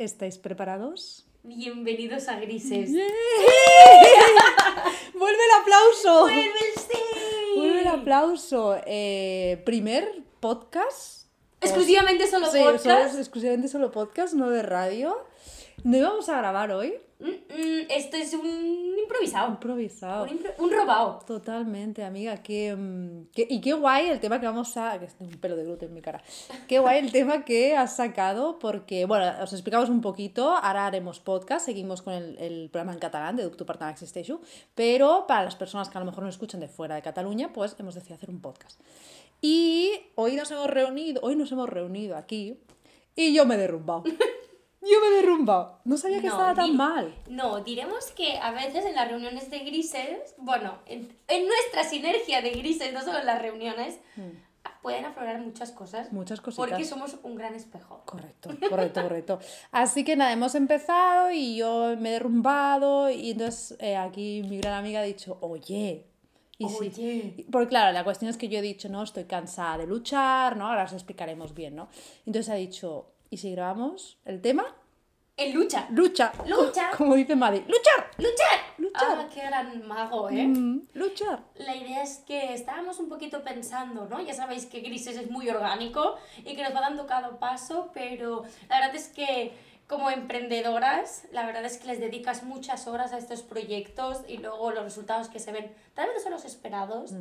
[0.00, 1.26] ¿Estáis preparados?
[1.42, 2.88] Bienvenidos a Grises.
[5.14, 6.20] ¡Vuelve el aplauso!
[6.22, 6.98] ¡Vuelve el sí!
[7.58, 8.78] ¡Vuelve el aplauso!
[8.86, 11.26] Eh, primer podcast.
[11.60, 13.08] Exclusivamente solo Sí, podcast.
[13.10, 15.18] solo- exclusivamente solo podcast, no de radio.
[15.84, 16.94] No íbamos a grabar hoy.
[17.88, 19.48] Esto es un improvisado.
[19.50, 20.24] Improvisado.
[20.24, 21.18] Un, impro- un robado.
[21.26, 22.42] Totalmente, amiga.
[22.42, 24.98] Qué, mm, qué- y qué guay el tema que vamos a.
[24.98, 26.22] que tengo un pelo de gluten en mi cara.
[26.68, 30.50] Qué guay el tema que has sacado, porque, bueno, os explicamos un poquito.
[30.56, 34.40] Ahora haremos podcast, seguimos con el, el programa en catalán de Ducto Partant Existeixo.
[34.74, 37.76] Pero para las personas que a lo mejor nos escuchan de fuera de Cataluña, pues
[37.78, 38.80] hemos decidido hacer un podcast.
[39.42, 42.58] Y hoy nos hemos reunido, hoy nos hemos reunido aquí
[43.16, 44.04] y yo me he derrumbado.
[44.82, 45.80] Yo me he derrumbado.
[45.84, 47.14] No sabía que No, estaba tan mal.
[47.28, 52.40] No, diremos que a veces en las reuniones de grises, bueno, en, en nuestra sinergia
[52.40, 53.98] de grises, no solo en las reuniones,
[54.82, 56.12] pueden aflorar muchas cosas.
[56.12, 56.68] Muchas cositas.
[56.68, 58.02] Porque somos un gran espejo.
[58.06, 59.38] Correcto, correcto, correcto.
[59.70, 64.58] Así que nada, hemos empezado y yo me he derrumbado y entonces eh, aquí mi
[64.58, 66.06] gran amiga ha dicho, oye.
[66.58, 67.46] Y sí, Oye.
[67.50, 70.66] porque claro, la cuestión es que yo he dicho, no, estoy cansada de luchar, ¿no?
[70.68, 71.88] Ahora os explicaremos bien, ¿no?
[72.26, 74.76] Entonces ha dicho, ¿y si grabamos el tema?
[75.36, 75.86] En lucha.
[75.90, 76.32] Lucha.
[76.46, 76.90] Lucha.
[76.98, 78.10] Como dice Maddy, luchar.
[78.18, 78.58] ¡Luchar!
[78.76, 79.18] Luchar.
[79.18, 80.46] Ah, qué gran mago, ¿eh?
[80.46, 81.44] Mm, luchar.
[81.54, 84.20] La idea es que estábamos un poquito pensando, ¿no?
[84.20, 88.42] Ya sabéis que Grises es muy orgánico y que nos va dando cada paso, pero
[88.68, 89.52] la verdad es que
[89.86, 94.70] como emprendedoras, la verdad es que les dedicas muchas horas a estos proyectos y luego
[94.72, 97.12] los resultados que se ven tal vez no son los esperados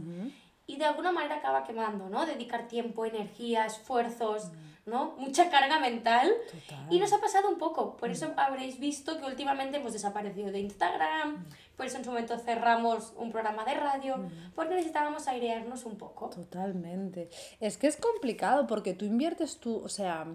[0.67, 2.27] y de alguna manera acaba quemando, ¿no?
[2.27, 4.51] Dedicar tiempo, energía, esfuerzos,
[4.89, 5.15] ¿no?
[5.17, 6.31] Mucha carga mental.
[6.51, 6.87] Total.
[6.93, 10.59] Y nos ha pasado un poco, por eso habréis visto que últimamente hemos desaparecido de
[10.59, 11.45] Instagram,
[11.77, 14.15] por eso en su momento cerramos un programa de radio,
[14.55, 16.29] porque necesitábamos airearnos un poco.
[16.29, 17.29] Totalmente.
[17.61, 20.25] Es que es complicado porque tú inviertes tu, o sea,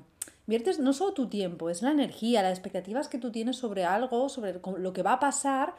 [0.47, 4.29] inviertes no solo tu tiempo, es la energía, las expectativas que tú tienes sobre algo,
[4.29, 5.75] sobre lo que va a pasar.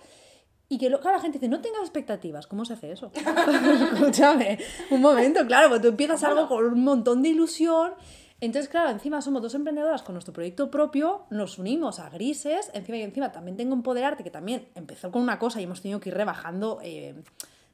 [0.67, 2.47] Y que lo- claro, la gente dice, no tengas expectativas.
[2.47, 3.11] ¿Cómo se hace eso?
[3.93, 4.57] Escúchame,
[4.89, 7.93] un momento, claro, pues tú empiezas algo con un montón de ilusión.
[8.41, 12.97] Entonces, claro, encima somos dos emprendedoras con nuestro proyecto propio, nos unimos a Grises, encima
[12.97, 16.09] y encima también tengo Empoderarte, que también empezó con una cosa y hemos tenido que
[16.09, 17.15] ir rebajando eh,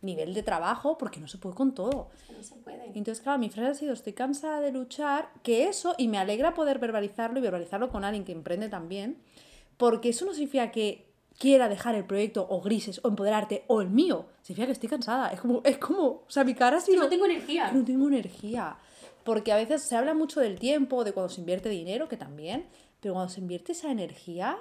[0.01, 2.09] nivel de trabajo porque no se puede con todo.
[2.35, 2.85] No se puede.
[2.87, 6.53] Entonces, claro, mi frase ha sido, estoy cansada de luchar, que eso, y me alegra
[6.53, 9.17] poder verbalizarlo y verbalizarlo con alguien que emprende también,
[9.77, 11.07] porque eso no significa que
[11.39, 15.29] quiera dejar el proyecto o grises o empoderarte o el mío, significa que estoy cansada.
[15.29, 17.03] Es como, es como, o sea, mi cara ha Que sido...
[17.03, 17.69] no tengo energía.
[17.71, 18.77] que no tengo energía.
[19.23, 22.65] Porque a veces se habla mucho del tiempo, de cuando se invierte dinero, que también,
[22.99, 24.57] pero cuando se invierte esa energía,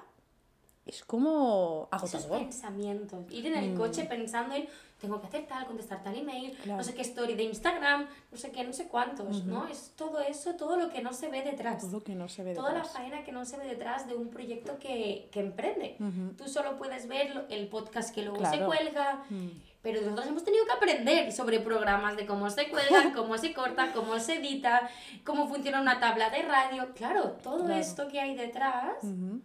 [0.87, 2.41] es como Esos agotador.
[2.41, 4.67] pensamientos, ir en el coche pensando en
[5.01, 6.77] tengo que hacer tal, contestar tal email, Claro.
[6.79, 9.67] no sé qué story de Instagram, no sé qué, no sé cuántos, ¿no?
[9.67, 11.81] Es todo eso, todo lo que no se ve detrás.
[11.81, 12.93] Todo lo que no se ve Toda la detrás.
[12.93, 15.97] faena que no se ve detrás de un proyecto que, que emprende.
[16.01, 16.35] Ujú.
[16.37, 18.67] Tú solo puedes ver el podcast que luego se Claro.
[18.67, 19.49] cuelga, Mm.
[19.83, 23.93] Pero nosotros hemos tenido que aprender sobre programas de cómo se cuelga, cómo se corta,
[23.93, 24.91] cómo se edita,
[25.25, 26.89] cómo funciona una tabla de radio.
[26.95, 27.81] Claro, todo Claro.
[27.81, 29.41] esto que hay detrás Ujú.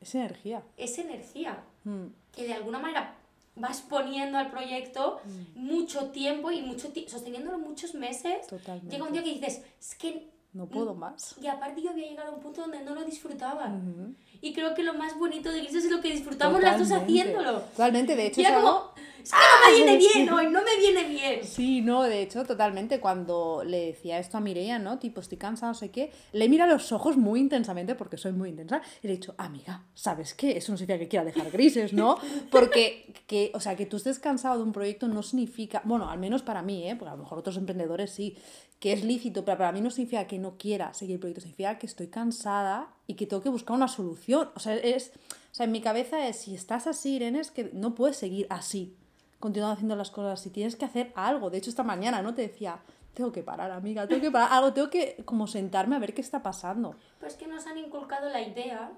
[0.00, 0.62] Es energía.
[0.76, 2.08] es energía Mm.
[2.32, 3.14] que de alguna manera
[3.56, 5.20] vas poniendo al proyecto
[5.54, 8.46] mucho tiempo y mucho sosteniéndolo muchos meses.
[8.46, 8.90] Totalmente.
[8.94, 11.36] Llega un día que dices, es que No puedo más.
[11.40, 13.66] y aparte yo había llegado a un punto donde no lo disfrutaba.
[13.68, 14.14] Ujú.
[14.42, 17.20] Y creo que lo más bonito de Grises es lo que disfrutamos las dos Totalmente.
[17.22, 17.60] haciéndolo.
[17.60, 20.08] Totalmente, de hecho Y era algo- como, es que no me viene sí.
[20.14, 21.44] bien hoy, no me viene bien.
[21.44, 23.00] Sí, no, de hecho, totalmente.
[23.00, 24.98] Cuando le decía esto a Mireia, ¿no?
[24.98, 28.50] Tipo, estoy cansada, no sé qué, le mira los ojos muy intensamente, porque soy muy
[28.50, 30.56] intensa, y le he dicho, amiga, ¿sabes qué?
[30.56, 32.16] Eso no significa que quiera dejar grises, ¿no?
[32.50, 36.18] Porque, que, o sea, que tú estés cansado de un proyecto no significa, bueno, al
[36.18, 36.96] menos para mí, ¿eh?
[36.96, 38.36] Porque a lo mejor otros emprendedores sí,
[38.80, 41.78] que es lícito, pero para mí no significa que no quiera seguir el proyecto, significa
[41.78, 44.50] que estoy cansada y que tengo que buscar una solución.
[44.54, 47.70] O sea, es, o sea, en mi cabeza es, si estás así, Irene, es que
[47.74, 48.96] no puedes seguir así
[49.40, 51.50] continuando haciendo las cosas, si tienes que hacer algo.
[51.50, 52.34] De hecho, esta mañana, ¿no?
[52.34, 52.80] Te decía,
[53.14, 56.20] tengo que parar, amiga, tengo que parar, algo, tengo que como sentarme a ver qué
[56.20, 56.94] está pasando.
[57.18, 58.92] Pues que nos han inculcado la idea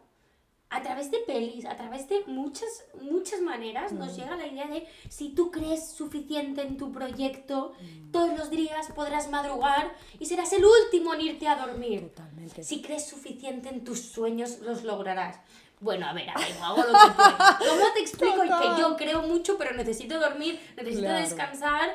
[0.75, 3.99] a través de pelis, a través de muchas, muchas maneras, Mm.
[3.99, 8.11] nos llega la idea de si tú crees suficiente en tu proyecto, Mm.
[8.11, 12.09] todos los días podrás madrugar y serás el último en irte a dormir.
[12.09, 12.63] Totalmente.
[12.63, 15.37] Si crees suficiente en tus sueños, los lograrás.
[15.83, 17.37] Bueno, a ver, a ver, hago lo que puedo.
[17.59, 18.77] ¿Cómo te explico Total.
[18.77, 21.21] que yo creo mucho, pero necesito dormir, necesito Claro.
[21.21, 21.91] descansar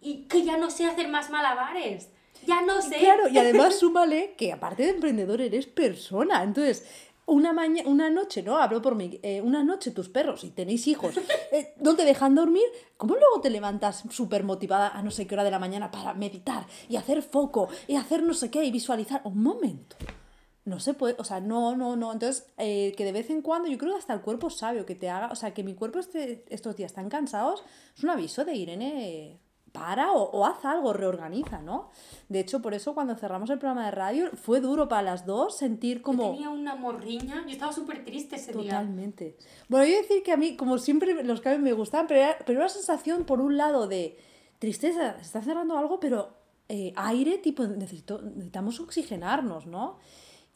[0.00, 2.08] y que ya no sé hacer más malabares?
[2.46, 2.96] Ya no sé.
[2.96, 6.42] Claro, y además súmale que aparte de emprendedor eres persona.
[6.42, 6.86] Entonces,
[7.26, 8.56] una, maña una noche, ¿no?
[8.56, 11.14] Hablo por mí, eh, una noche tus perros, y tenéis hijos,
[11.52, 12.64] eh, no te dejan dormir,
[12.96, 16.14] ¿cómo luego te levantas súper motivada a no sé qué hora de la mañana para
[16.14, 19.20] meditar y hacer foco y hacer no sé qué y visualizar?
[19.24, 19.96] Un momento.
[20.68, 22.12] No se puede, o sea, no, no, no.
[22.12, 24.94] Entonces, eh, que de vez en cuando, yo creo que hasta el cuerpo sabio que
[24.94, 27.64] te haga, o sea, que mi cuerpo este, estos días están cansados,
[27.96, 29.40] es un aviso de Irene,
[29.72, 31.90] para o, o, haz algo, reorganiza, ¿no?
[32.28, 35.56] De hecho, por eso cuando cerramos el programa de radio fue duro para las dos
[35.56, 36.24] sentir como...
[36.24, 39.24] Yo tenía una morriña, yo estaba súper triste ese Totalmente.
[39.24, 39.34] día.
[39.34, 39.36] Totalmente.
[39.68, 42.58] Bueno, yo decir que a mí, como siempre, los cambios me gustaban, pero era, pero
[42.60, 44.18] una sensación, por un lado, de
[44.58, 46.34] tristeza, se está cerrando algo, pero
[46.68, 49.98] eh, aire, tipo, necesito, necesitamos oxigenarnos, ¿no?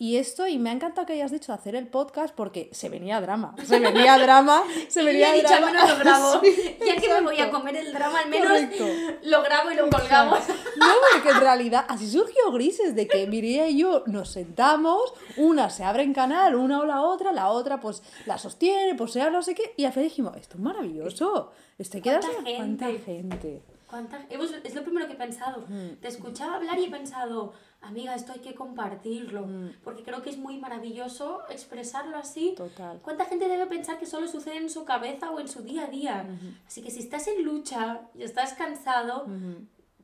[0.03, 3.21] Y esto, y me ha encantado que hayas dicho hacer el podcast porque se venía
[3.21, 3.55] drama.
[3.65, 5.55] Se venía drama, se venía y drama.
[5.59, 6.41] Dicho, al menos lo grabo.
[6.43, 8.85] Sí, ya que me voy a comer el drama, al menos Correcto.
[9.23, 10.41] lo grabo y lo colgamos.
[10.77, 15.71] No, porque en realidad así surgió Grises, de que Mireia y yo nos sentamos, una
[15.71, 19.31] se abre en canal, una o la otra, la otra pues la sostiene, pues sea
[19.31, 22.57] no sé qué, y al final dijimos, esto es maravilloso, esto hay que darse gente?
[22.57, 23.63] cuánta gente.
[23.93, 24.25] ¿Cuánta?
[24.31, 25.67] Es lo primero que he pensado.
[25.69, 26.01] Mm.
[26.01, 27.53] Te escuchaba hablar y he pensado,
[27.83, 29.47] amiga, esto hay que compartirlo.
[29.47, 29.73] Mm.
[29.85, 32.55] Porque creo que es muy maravilloso expresarlo así.
[32.57, 33.01] Total.
[33.03, 35.87] ¿Cuánta gente debe pensar que solo sucede en su cabeza o en su día a
[35.89, 36.27] día?
[36.67, 39.27] Así que si estás en lucha y estás cansado,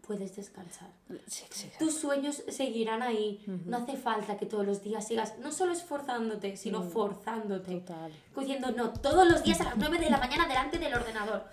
[0.09, 0.89] puedes descansar.
[1.27, 1.71] Sí, sí.
[1.79, 3.45] Tus sueños seguirán ahí.
[3.67, 7.77] No hace falta que todos los días sigas, no solo esforzándote, sino forzándote.
[7.77, 7.81] Mm.
[7.81, 8.13] Total.
[8.35, 11.45] Diciendo, no, todos los días a las 9 de la mañana delante del ordenador.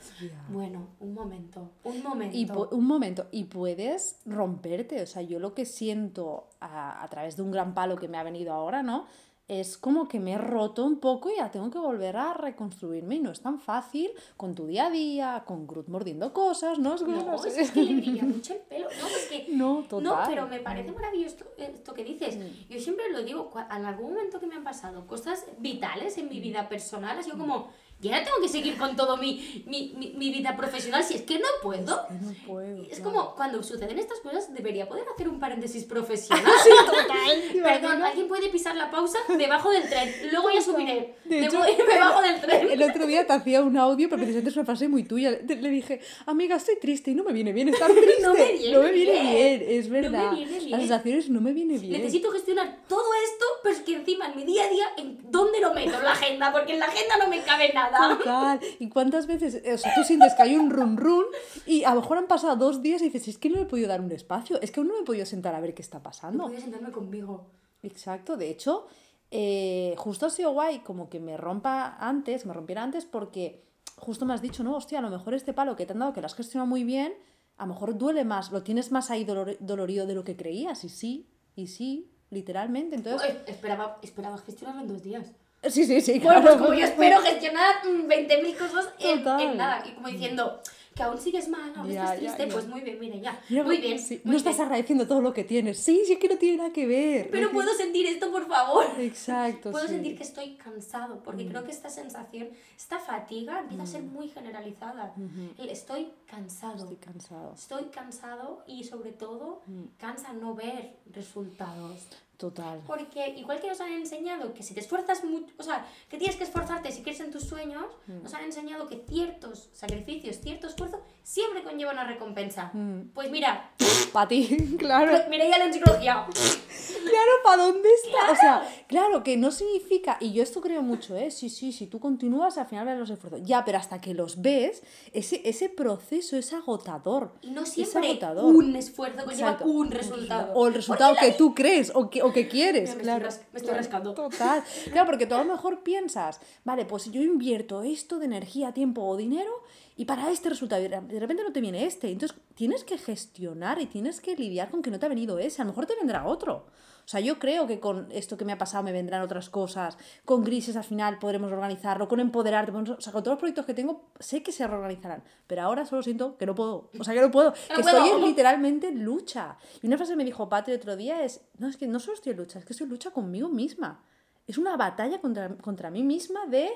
[0.49, 2.37] Bueno, un momento, un momento.
[2.37, 7.35] Y un momento, y puedes romperte, o sea, yo lo que siento a, a través
[7.35, 9.05] de un gran palo que me ha venido ahora, ¿no?
[9.47, 13.15] Es como que me he roto un poco y ya tengo que volver a reconstruirme
[13.15, 16.95] y no es tan fácil con tu día a día, con Groot mordiendo cosas, ¿no?
[16.95, 17.61] Es No, no sé.
[17.61, 18.87] es que le brilla mucho el pelo.
[18.99, 19.47] No, es que.
[19.53, 20.03] No, total.
[20.03, 22.39] No, pero me parece maravilloso esto, esto que dices.
[22.69, 26.39] Yo siempre lo digo, en algún momento que me han pasado cosas vitales en mi
[26.39, 27.69] vida personal, ha sido como,
[28.01, 31.21] ya no tengo que seguir con todo mi, mi, mi, mi vida profesional, si es
[31.23, 32.07] que no puedo.
[32.07, 32.83] Que no puedo.
[32.83, 33.03] Es claro.
[33.03, 36.45] como cuando suceden estas cosas, debería poder hacer un paréntesis profesional.
[36.63, 37.07] Sí, total.
[37.53, 40.13] ¿te Perdón, alguien puede pisar la pausa debajo del tren.
[40.31, 41.15] Luego ya subiré.
[41.25, 42.69] De Me hecho, voy- me bajo del tren.
[42.69, 45.31] El otro día te hacía un audio, pero precisamente es una frase muy tuya.
[45.31, 48.15] Le dije, amiga, estoy triste y no me viene bien estar triste.
[48.21, 49.59] No me viene No me viene bien.
[49.59, 50.31] bien, es No me verdad.
[50.33, 50.71] viene bien.
[50.71, 51.93] Las sensaciones no me viene bien.
[52.01, 55.59] Necesito gestionar todo esto, pero es que encima en mi día a día, ¿en dónde
[55.59, 56.51] lo meto en la agenda?
[56.51, 57.84] Porque en la agenda no me cabe nada.
[57.91, 58.59] Total.
[58.79, 61.25] ¿Y cuántas veces, o sea, tú sientes que hay un run run
[61.65, 63.65] y a lo mejor han pasado dos días y dices, es que no le he
[63.65, 65.81] podido dar un espacio, es que aún no me he podido sentar a ver qué
[65.81, 66.43] está No pasando.
[66.45, 67.47] podía sentarme conmigo.
[67.83, 68.87] Exacto, de hecho,
[69.31, 73.63] eh, justo ha sido guay como que me rompa antes, me rompiera antes porque
[73.97, 76.13] justo me has dicho, no, hostia, a lo mejor este palo que te han dado,
[76.13, 77.13] que lo has gestionado muy bien,
[77.57, 80.83] a lo mejor duele más, lo tienes más ahí dolor- dolorido de lo que creías,
[80.83, 83.29] y sí, y sí, literalmente, entonces...
[83.33, 85.31] Uy, esperaba, esperaba gestionarlo en dos días.
[85.69, 86.43] Sí, sí, sí, Bueno, claro.
[86.43, 89.83] pues como yo espero gestionar mm, 20.000 cosas en, en nada.
[89.87, 90.59] Y como diciendo,
[90.95, 92.53] que aún sigues mal, aún Ya, estás ya, triste, ya.
[92.53, 93.37] pues muy bien, mire, ya.
[93.49, 93.99] Mira, muy bien.
[93.99, 94.65] sí, muy no estás bien.
[94.65, 95.77] agradeciendo todo lo que tienes.
[95.77, 97.29] Sí, sí, es que no tiene nada que ver.
[97.31, 98.85] Pero puedo sentir esto, por favor.
[98.99, 99.91] Exacto, Puedo sí.
[99.91, 99.95] Mm.
[99.97, 102.47] sentir que estoy cansado, porque creo que esta sensación,
[102.77, 105.13] esta fatiga empieza a ser muy generalizada.
[105.57, 106.75] El estoy cansado.
[106.77, 107.53] Estoy cansado.
[107.55, 109.83] Estoy cansado y sobre todo Mm.
[109.97, 112.07] cansa no ver resultados.
[112.37, 112.81] Total.
[112.85, 116.35] Porque igual que nos han enseñado que si te esfuerzas mucho, o sea, que tienes
[116.35, 118.23] que esforzarte si quieres en tus sueños, Mm.
[118.23, 122.71] nos han enseñado que ciertos sacrificios, cierto esfuerzo, siempre conlleva una recompensa.
[122.73, 123.11] Mm.
[123.13, 123.71] Pues mira,
[124.11, 124.47] Para ti,
[124.79, 125.17] claro.
[125.29, 126.25] miré ya la enciclopedia.
[126.27, 128.31] Claro, ¿para dónde está?
[128.31, 131.31] O sea, claro, que no significa, y yo esto creo mucho, ¿eh?
[131.31, 133.41] Sí, sí, si tú continúas, al final ves los esfuerzos.
[133.43, 137.33] Ya, pero hasta que los ves, ese, ese proceso es agotador.
[137.41, 138.45] Y no Es siempre agotador.
[138.55, 139.65] un esfuerzo conlleva Exacto.
[139.71, 140.53] un resultado.
[140.53, 143.27] O el resultado que tú crees o que, o que quieres, Mira, me claro.
[143.27, 144.13] estoy me estoy rascando.
[144.13, 144.63] Total.
[144.91, 149.03] Claro, porque tú a lo mejor piensas, vale, pues yo invierto esto de energía, tiempo
[149.03, 149.63] o dinero
[149.97, 152.09] y para este resultado, y de repente no te viene este.
[152.11, 155.61] Entonces tienes que gestionar y tienes que lidiar con que no te ha venido ese.
[155.61, 156.65] A lo mejor te vendrá otro.
[157.05, 159.95] O sea, yo creo que con esto que me ha pasado me vendrán otras cosas.
[160.25, 162.07] Con Grises al final podremos organizarlo.
[162.07, 162.71] Con Empoderarte.
[162.71, 165.23] O sea, con todos los proyectos que tengo, sé que se reorganizarán.
[165.45, 166.89] Pero ahora solo siento que no puedo.
[166.99, 167.53] O sea, que no puedo.
[167.53, 167.97] que puedo.
[167.97, 169.55] estoy en- literalmente en lucha.
[169.83, 172.15] Y una frase que me dijo Patri otro día es, no, es que no solo
[172.15, 174.03] estoy en lucha, es que estoy en lucha conmigo misma.
[174.47, 176.69] Es una batalla contra, contra mí misma de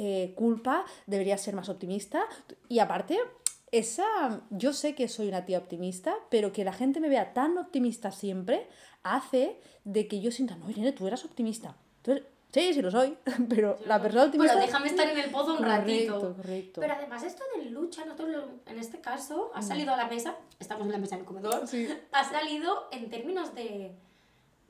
[0.00, 2.22] eh, culpa, debería ser más optimista.
[2.68, 3.18] Y aparte,
[3.72, 7.58] esa, yo sé que soy una tía optimista, pero que la gente me vea tan
[7.58, 8.68] optimista siempre
[9.02, 11.76] hace de que yo sienta, no, Irene, tú eras optimista.
[12.02, 13.14] Tú eres- Sí, sí lo soy,
[13.50, 14.54] pero la persona optimista...
[14.54, 16.34] Pero déjame estar en el pozo un ratito.
[16.34, 16.80] Correcto.
[16.80, 20.34] Pero además esto de lucha, nosotros lo- en este caso ha salido a la mesa,
[20.58, 21.66] estamos en la mesa del comedor, Mm.
[21.66, 21.86] Sí.
[22.12, 23.92] ha salido en términos de,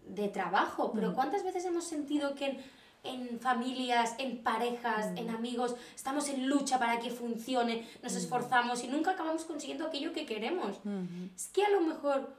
[0.08, 0.88] de trabajo.
[0.88, 0.92] Mm.
[0.97, 2.58] Pero ¿cuántas veces hemos sentido que
[3.05, 5.19] en, familias, en parejas, Mm.
[5.19, 10.12] en amigos, estamos en lucha para que funcione, nos esforzamos y nunca acabamos consiguiendo aquello
[10.12, 10.76] que queremos?
[10.85, 11.31] Ujú.
[11.35, 12.35] Es que a lo mejor,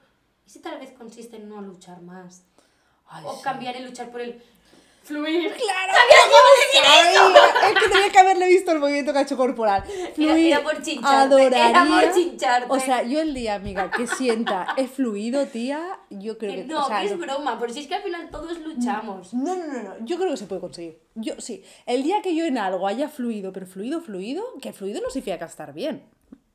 [0.46, 2.44] ¿y si tal vez consiste en no luchar más?
[3.08, 3.42] Ay, o sí.
[3.44, 4.42] cambiar el luchar por el
[5.10, 5.52] fluir.
[5.54, 5.94] ¡Claro!
[5.94, 9.84] ¡Sabía Es que tenía que haberle visto el movimiento que hecho corporal.
[10.16, 11.46] Fluir, era por chincharte.
[11.48, 12.68] Era por chincharte.
[12.70, 16.66] O sea, yo el día, amiga, que sienta he fluido, tía, yo creo Que que...
[16.66, 19.34] no, o sea, que es no- broma, pero si es que al final todos luchamos.
[19.34, 21.00] No, no, no, no, yo creo que se puede conseguir.
[21.16, 25.02] Yo sí, el día que yo en algo haya fluido, pero fluido, fluido, que fluido
[25.02, 26.04] no significa estar bien.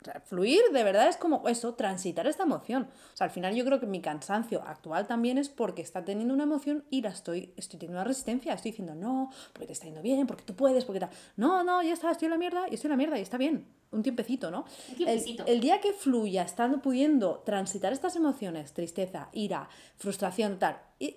[0.05, 2.89] O sea, fluir de verdad es como eso, transitar esta emoción.
[3.15, 6.35] O sea, al final yo creo que mi cansancio actual también es porque está teniendo
[6.35, 8.53] una emoción y la estoy, estoy teniendo una resistencia.
[8.53, 11.11] Estoy diciendo, no, porque te está yendo bien, porque tú puedes, porque tal.
[11.37, 13.39] No, no, ya está, estoy en la mierda y estoy en la mierda y está
[13.39, 13.67] bien.
[13.93, 14.61] Un tiempecito, ¿no?
[14.61, 15.47] Un El, tiempecito.
[15.47, 21.17] el día que fluya, estando pudiendo transitar estas emociones, tristeza, ira, frustración, tal, y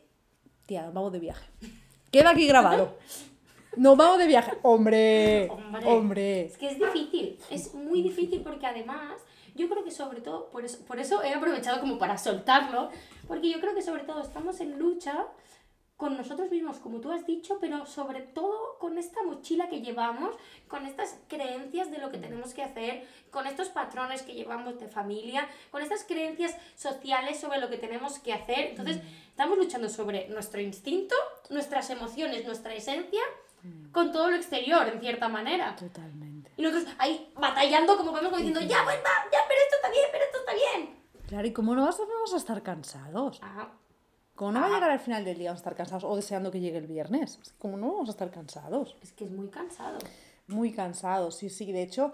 [0.66, 1.50] Tía, vamos de viaje.
[2.12, 2.98] Queda aquí grabado.
[3.78, 4.58] Nos vamos de viaje.
[4.64, 6.46] Hombre, Hombre, hombre.
[6.46, 9.22] Es que es difícil, es muy difícil porque además
[9.56, 12.90] yo creo que sobre todo, por eso, por eso he aprovechado como para soltarlo,
[13.28, 15.28] porque yo creo que sobre todo estamos en lucha
[15.96, 20.36] con nosotros mismos, como tú has dicho, pero sobre todo con esta mochila que llevamos,
[20.68, 24.88] con estas creencias de lo que tenemos que hacer, con estos patrones que llevamos de
[24.88, 28.68] familia, con estas creencias sociales sobre lo que tenemos que hacer.
[28.70, 31.16] Entonces, estamos luchando sobre nuestro instinto,
[31.50, 33.22] nuestras emociones, nuestra esencia,
[33.92, 35.76] con todo lo exterior, en cierta manera.
[35.76, 36.52] Totalmente.
[36.58, 40.06] Y nosotros ahí batallando como podemos, como diciendo, ya, va, ya, pero esto está bien,
[40.12, 40.98] pero esto está bien.
[41.28, 43.40] Claro, ¿y cómo no vas a- vamos a estar cansados?
[43.44, 43.70] Ah,
[44.36, 46.52] ¿Cómo no va a llegar al final del día vamos a estar cansados o deseando
[46.52, 47.40] que llegue el viernes?
[47.58, 48.96] ¿Cómo no vamos a estar cansados?
[49.02, 49.98] es que es muy cansado.
[50.48, 51.72] Muy cansados, sí, sí.
[51.72, 52.14] De hecho,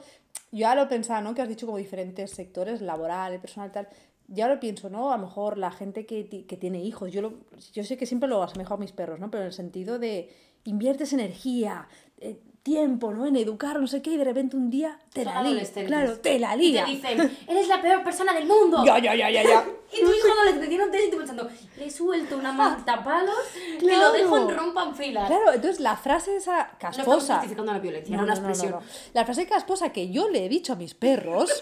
[0.51, 1.35] yo ya lo pensaba, ¿no?
[1.35, 3.87] Que has dicho como diferentes sectores, laboral, personal, tal.
[4.27, 5.11] Ya lo pienso, ¿no?
[5.11, 7.33] A lo mejor la gente que, que tiene hijos, yo, lo,
[7.73, 9.29] yo sé que siempre lo asemejo a mis perros, ¿no?
[9.29, 10.33] Pero en el sentido de
[10.65, 11.87] inviertes energía,
[12.19, 13.25] eh, tiempo, ¿no?
[13.25, 15.63] En educar, no sé qué, y de repente un día te Son la lía.
[15.85, 16.85] Claro, te la Y lía.
[16.85, 18.81] te dicen, eres la peor persona del mundo.
[18.85, 19.65] Ya, ya, ya, ya, ya.
[19.93, 22.51] Y tu hijo no le tiene un test y tú pensando, le he suelto una
[22.53, 23.35] montapalos
[23.79, 24.11] que lo Claro.
[24.13, 25.27] dejo en rompan filas.
[25.27, 27.33] Claro, entonces la frase esa No estamos casposa.
[27.35, 28.79] justificando la violencia, No, era una no, no, expresión.
[28.79, 28.91] no, no.
[29.13, 31.61] La frase casposa que yo le he dicho a mis perros,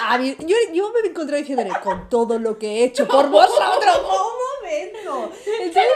[0.00, 3.96] a yo, yo me encontré diciéndole con todo lo que he hecho por vosotros.
[3.98, 5.32] Un momento.
[5.60, 5.92] Entonces,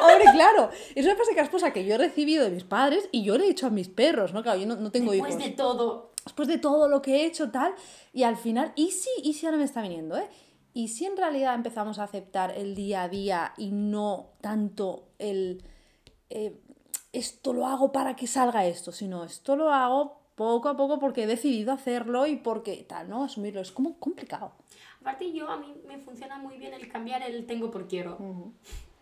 [0.00, 3.38] hombre, claro, es una frase casposa que yo he recibido de mis padres y yo
[3.38, 4.42] le he hecho a mis perros, ¿no?
[4.42, 5.44] Claro, yo no, no tengo Después hijos.
[5.44, 6.12] de todo.
[6.24, 7.74] Después de todo lo que he hecho, tal,
[8.12, 10.28] y al final, y sí, y sí ahora me está viniendo, ¿eh?
[10.74, 15.62] Y si en realidad empezamos a aceptar el día a día y no tanto el
[16.28, 16.60] eh,
[17.12, 21.22] esto lo hago para que salga esto, sino esto lo hago poco a poco porque
[21.22, 23.24] he decidido hacerlo y porque tal, ¿no?
[23.24, 24.52] Asumirlo es como complicado.
[25.06, 28.18] Aparte yo, a mí me funciona muy bien el cambiar el tengo por quiero.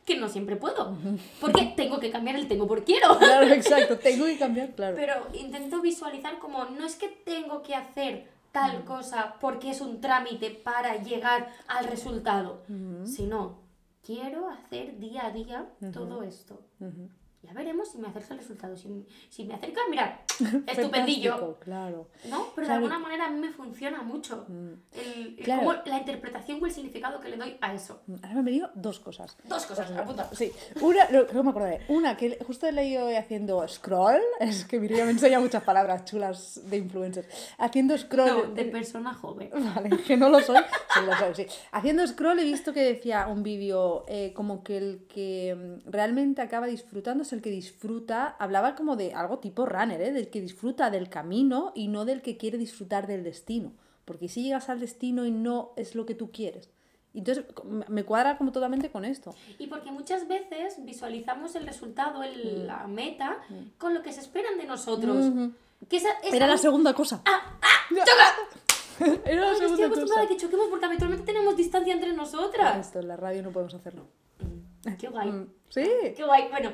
[0.04, 0.98] Que no siempre puedo.
[1.40, 3.16] Porque tengo que cambiar el tengo por quiero.
[3.18, 4.96] Claro, exacto, tengo que cambiar, claro.
[4.96, 10.02] Pero intento visualizar como no es que tengo que hacer tal cosa porque es un
[10.02, 12.64] trámite para llegar al resultado,
[13.06, 13.62] sino
[14.04, 16.60] quiero hacer día a día todo esto.
[17.44, 18.76] Ya veremos si me acerca el resultado.
[18.76, 18.88] Si,
[19.28, 20.22] si me acerca, mira,
[20.66, 21.58] estupendillo.
[21.60, 22.08] Claro.
[22.28, 22.46] ¿No?
[22.54, 22.68] Pero Claro.
[22.68, 24.46] de alguna manera a mí me funciona mucho
[24.92, 25.82] el, el Claro.
[25.84, 28.02] la interpretación o el significado que le doy a eso.
[28.22, 29.36] Ahora me han venido dos cosas.
[29.44, 30.28] Dos cosas, apunta.
[30.32, 31.80] Sí, una, no, creo que me acordaré.
[31.88, 36.04] Una que justo he leído hoy haciendo scroll, es que Miriam me enseña muchas palabras
[36.04, 37.26] chulas de influencers.
[37.58, 38.28] Haciendo scroll.
[38.48, 39.50] No, de persona joven.
[39.74, 40.56] Vale, que no lo soy.
[40.94, 41.46] Sí, lo soy, sí.
[41.72, 46.40] Haciendo scroll he visto que decía un vídeo eh, como que el que mm, realmente
[46.42, 50.12] acaba disfrutando el que disfruta, hablaba como de algo tipo runner, ¿eh?
[50.12, 53.72] del que disfruta del camino y no del que quiere disfrutar del destino.
[54.04, 56.70] Porque si llegas al destino y no es lo que tú quieres.
[57.14, 57.44] Entonces
[57.88, 59.34] me- cuadra como totalmente con esto.
[59.58, 63.38] Y porque muchas veces visualizamos el resultado, el- la meta,
[63.78, 65.24] con lo que se esperan de nosotros.
[65.26, 65.52] Ujú.
[65.88, 67.22] Que esa, esa- Era la segunda cosa.
[67.24, 67.58] ¡Ah!
[69.00, 70.28] Era la Ay, estoy segunda acostumbrada a cosa.
[70.28, 72.86] que choquemos porque habitualmente tenemos distancia entre nosotras.
[72.86, 74.06] Esto en la radio no podemos hacerlo.
[74.98, 75.30] Qué guay.
[75.30, 75.82] Mm, Sí.
[76.16, 76.48] Qué guay.
[76.50, 76.70] Bueno,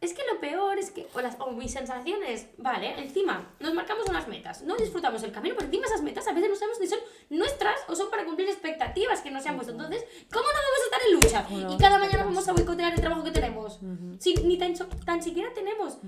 [0.00, 4.06] es que lo peor es que, o, las, o mis sensaciones, vale, encima nos marcamos
[4.08, 6.86] unas metas, no disfrutamos el camino, pero encima esas metas a veces no sabemos si
[6.88, 6.98] son
[7.30, 9.72] nuestras o son para cumplir expectativas que no se han puesto.
[9.72, 11.66] Entonces, ¿cómo no vamos a estar en lucha?
[11.68, 13.78] No, y cada mañana vamos a boicotear el trabajo que tenemos.
[14.18, 14.74] Si ni tan,
[15.06, 15.98] tan siquiera tenemos,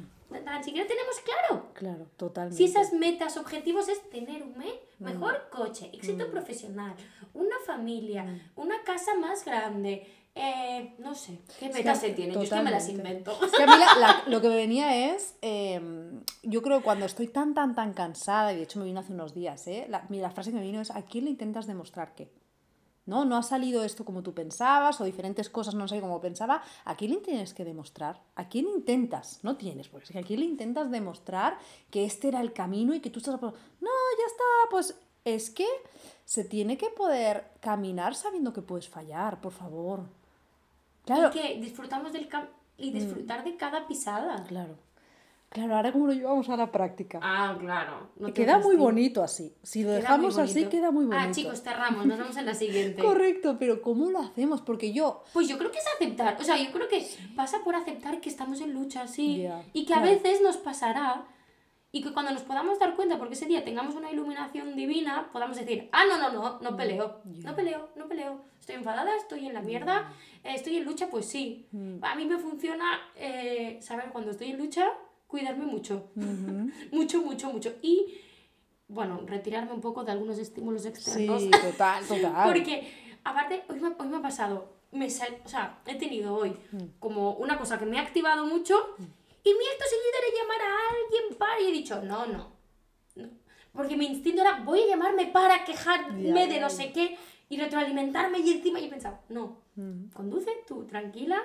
[0.45, 1.67] tan siquiera tenemos claro.
[1.73, 2.57] Claro, totalmente.
[2.59, 6.95] Si esas metas, objetivos es tener un me- mejor coche, éxito profesional,
[7.33, 8.25] una familia,
[8.57, 12.35] una casa más grande, eh, no sé, ¿qué metas se tienen?
[12.35, 13.33] Yo es que me las invento.
[13.43, 15.81] Es que a mí la- la- lo que me venía es, eh,
[16.43, 19.13] yo creo que cuando estoy tan, tan, tan cansada, y de hecho me vino hace
[19.13, 19.87] unos días, ¿eh?
[19.89, 22.31] la, mira, la frase que me vino es, ¿a quién le intentas demostrar qué?
[23.07, 23.25] ¿No?
[23.25, 26.61] No ha salido esto como tú pensabas o diferentes cosas no sé cómo pensaba.
[26.85, 28.21] ¿A quién le tienes que demostrar?
[28.35, 29.39] ¿A quién intentas?
[29.45, 31.57] No tienes, porque es que a quién le intentas demostrar
[31.93, 33.37] que este era el camino y que tú estás...
[33.37, 35.67] a No, ya está, pues es que
[36.25, 40.01] se tiene que poder caminar sabiendo que puedes fallar, por favor.
[41.07, 41.29] Claro.
[41.29, 42.47] Y que disfrutamos del cam
[42.77, 44.45] y disfrutar de cada pisada.
[44.45, 44.77] Claro.
[45.49, 47.21] Claro, ahora cómo lo llevamos a la práctica.
[47.23, 48.11] Ah, claro.
[48.19, 49.55] no queda muy bonito así.
[49.63, 51.29] Si lo Queda dejamos así, queda muy bonito.
[51.29, 53.01] Ah, chicos, cerramos, nos vemos en la siguiente.
[53.03, 54.61] Correcto, pero ¿cómo lo hacemos?
[54.61, 57.75] Porque yo, Pues yo creo que es aceptar, o sea, yo creo que pasa por
[57.77, 61.25] aceptar que estamos en lucha, sí, y que a veces nos pasará
[61.97, 65.57] y que cuando nos podamos dar cuenta, porque ese día tengamos una iluminación divina, podamos
[65.57, 67.51] decir, ah, no, no, no, no peleo, Ya.
[67.51, 70.13] no peleo, no peleo, estoy enfadada, estoy en la mierda,
[70.45, 71.67] eh, estoy en lucha, pues sí.
[71.73, 72.05] Mm.
[72.05, 74.87] A mí me funciona eh, saber cuando estoy en lucha,
[75.27, 76.11] cuidarme mucho,
[76.93, 78.19] mucho, mucho, mucho, y,
[78.89, 81.43] bueno, retirarme un poco de algunos estímulos externos.
[81.43, 82.53] sí, total, total.
[82.53, 82.93] Porque,
[83.25, 86.55] aparte, hoy me, hoy me ha pasado, me sal- o sea, he tenido hoy
[86.99, 88.77] como una cosa que me ha activado mucho
[89.49, 92.53] y mi acto seguido era llamar a alguien para y he dicho, no, no,
[93.15, 93.29] no.
[93.73, 97.17] Porque mi instinto era, voy a llamarme para quejarme de no sé qué
[97.49, 99.59] y retroalimentarme y encima y he pensado, no,
[100.15, 101.41] conduce tú, tranquila,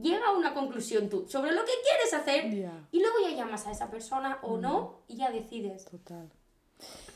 [0.00, 2.86] llega a una conclusión tú sobre lo que quieres hacer Ya.
[2.92, 5.86] y luego ya llamas a esa persona o no y ya decides.
[5.86, 6.30] Total.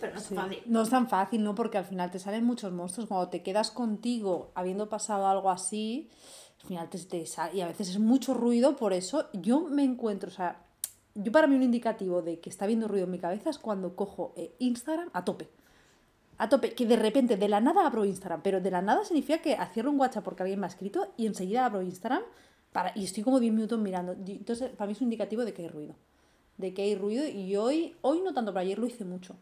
[0.00, 0.34] Pero no es Sí.
[0.34, 0.62] fácil.
[0.66, 1.54] No es tan fácil, ¿no?
[1.54, 3.08] Porque al final te salen muchos monstruos.
[3.08, 6.08] Cuando te quedas contigo habiendo pasado algo así,
[6.60, 7.56] al final te, te sale.
[7.56, 10.62] Y a veces es mucho ruido, por eso yo me encuentro, o sea,
[11.14, 13.96] yo para mí un indicativo de que está habiendo ruido en mi cabeza es cuando
[13.96, 15.48] cojo eh, Instagram a tope.
[16.38, 19.42] A tope, que de repente, de la nada abro Instagram, pero de la nada significa
[19.42, 22.22] que cierro un WhatsApp porque alguien me ha escrito y enseguida abro Instagram
[22.72, 24.12] para, y estoy como 10 minutos mirando.
[24.12, 25.96] Entonces, para mí es un indicativo de que hay ruido.
[26.56, 29.34] De que hay ruido y hoy, hoy no tanto, pero ayer lo hice mucho.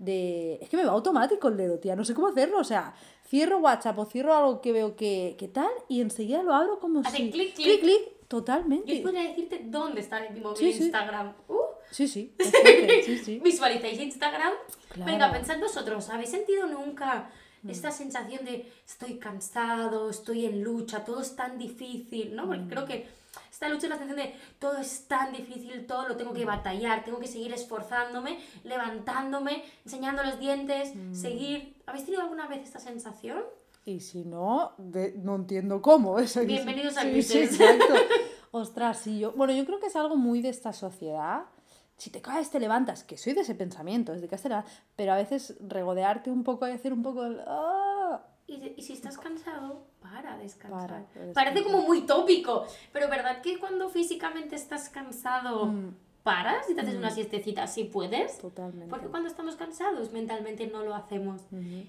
[0.00, 0.58] De...
[0.62, 2.58] Es que me va automático el dedo, tía, no sé cómo hacerlo.
[2.58, 2.94] O sea,
[3.28, 7.00] cierro WhatsApp o cierro algo que veo que, que tal y enseguida lo abro como
[7.00, 7.30] Hace si...
[7.30, 7.80] clic, clic, clic.
[7.82, 8.96] clic, totalmente.
[8.96, 10.84] Yo podría decirte dónde está mi móvil Sí, sí.
[10.84, 11.34] Instagram.
[11.48, 11.54] Uh,
[11.90, 13.40] Sí, sí, fuerte, sí, sí.
[13.42, 14.52] Visualizáis Instagram.
[14.92, 15.10] Claro.
[15.10, 17.28] Venga, pensad vosotros, ¿habéis sentido nunca
[17.68, 22.46] esta sensación de estoy cansado, estoy en lucha, todo es tan difícil, ¿no?
[22.46, 23.06] Porque creo que
[23.50, 27.04] esta lucha es la sensación de todo es tan difícil, todo lo tengo que batallar,
[27.04, 31.76] tengo que seguir esforzándome, levantándome, enseñando los dientes, seguir.
[31.86, 33.42] ¿Habéis tenido alguna vez esta sensación?
[33.84, 36.18] Y si no, de- no entiendo cómo.
[36.18, 37.94] Eso Bienvenidos a sí, sí, exacto.
[38.52, 39.32] Ostras, sí, yo.
[39.32, 41.42] Bueno, yo creo que es algo muy de esta sociedad.
[41.96, 44.36] Si te caes, te levantas, que soy de ese pensamiento, es de que
[44.96, 47.40] pero a veces regodearte un poco y hacer un poco el.
[47.46, 47.89] ¡ah!
[48.50, 50.80] Y, y si estás cansado, para descansar.
[50.88, 51.34] Para descansar.
[51.34, 55.94] Parece como muy tópico, pero ¿verdad que cuando físicamente estás cansado, Mm.
[56.22, 58.38] paras y te haces una siestecita si puedes?
[58.38, 58.88] Totalmente.
[58.90, 61.42] Porque cuando estamos cansados mentalmente no lo hacemos.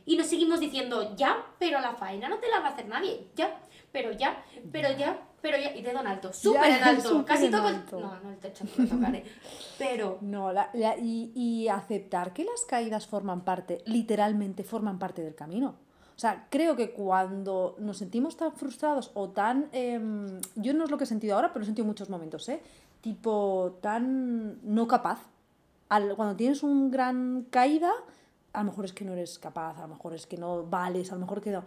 [0.06, 3.28] Y nos seguimos diciendo, ya, pero la faena no te la va a hacer nadie.
[3.36, 3.60] Ya,
[3.92, 5.76] pero ya, pero ya, pero ya.
[5.76, 7.26] Y dedo en alto, súper en alto.
[7.26, 7.82] Casi en toco el...
[7.92, 9.26] No, no, el techo no lo tocaré.
[9.80, 10.20] Pero...
[10.22, 15.34] No, la- la- y, y aceptar que las caídas forman parte, literalmente forman parte del
[15.36, 15.76] camino.
[16.22, 19.70] O sea, creo que cuando nos sentimos tan frustrados o tan...
[19.72, 22.48] em, yo no es lo que he sentido ahora, pero he sentido en muchos momentos,
[22.48, 22.62] ¿eh?
[23.02, 25.18] Tipo, tan no capaz.
[25.90, 27.92] Al- cuando tienes un gran caída,
[28.54, 31.12] a lo mejor es que no eres capaz, a lo mejor es que no vales,
[31.12, 31.64] a lo mejor que no.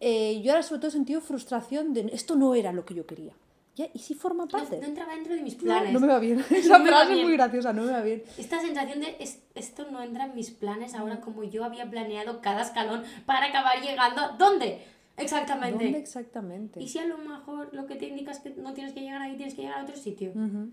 [0.00, 3.04] Eh, yo ahora sobre todo he sentido frustración de esto no era lo que yo
[3.04, 3.34] quería.
[3.76, 3.86] ¿Ya?
[3.92, 4.78] ¿Y si forma No, parte?
[4.78, 5.92] no entraba dentro de mis No, planes.
[5.92, 6.42] no me va bien.
[6.50, 8.22] Esa No frase es muy graciosa, no me va bien.
[8.38, 12.40] Esta sensación de es- esto no entra en mis planes ahora como yo había planeado
[12.40, 14.22] cada escalón para acabar llegando.
[14.38, 14.82] ¿Dónde?
[15.18, 15.84] Exactamente.
[15.84, 16.82] ¿Dónde exactamente?
[16.82, 19.20] Y si a lo mejor lo que te indica es que no tienes que llegar
[19.22, 20.30] ahí, tienes que llegar a otro sitio.
[20.30, 20.70] Ujú,